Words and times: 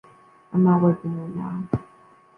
I’m 0.51 0.63
not 0.63 0.81
working 0.81 1.15
right 1.15 1.35
now. 1.35 1.69